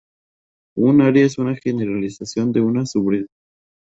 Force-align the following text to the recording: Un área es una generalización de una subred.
Un 0.77 0.99
área 1.03 1.23
es 1.27 1.37
una 1.37 1.55
generalización 1.55 2.51
de 2.51 2.61
una 2.61 2.87
subred. 2.87 3.27